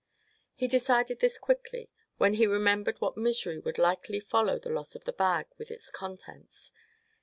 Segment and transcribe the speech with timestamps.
[0.55, 5.05] He decided this quickly, when he remembered what misery would likely follow the loss of
[5.05, 6.71] the bag, with its contents.